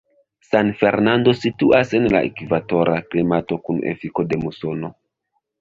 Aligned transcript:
San 0.51 0.69
Fernando 0.79 1.33
situas 1.41 1.93
en 1.99 2.09
la 2.15 2.23
ekvatora 2.31 2.97
klimato 3.13 3.61
kun 3.69 3.87
efiko 3.95 4.29
de 4.33 4.45
musono. 4.47 4.95